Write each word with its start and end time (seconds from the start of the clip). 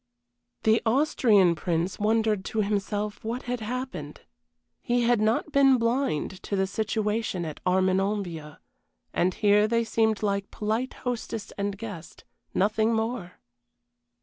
The 0.63 0.81
Austrian 0.83 1.53
Prince 1.53 1.99
wondered 1.99 2.43
to 2.45 2.61
himself 2.63 3.23
what 3.23 3.43
had 3.43 3.59
happened. 3.59 4.21
He 4.81 5.03
had 5.03 5.21
not 5.21 5.51
been 5.51 5.77
blind 5.77 6.41
to 6.41 6.55
the 6.55 6.65
situation 6.65 7.45
at 7.45 7.59
Armenonville, 7.67 8.57
and 9.13 9.33
here 9.35 9.67
they 9.67 9.83
seemed 9.83 10.23
like 10.23 10.49
polite 10.49 10.95
hostess 11.05 11.53
and 11.55 11.77
guest, 11.77 12.23
nothing 12.55 12.93
more. 12.95 13.33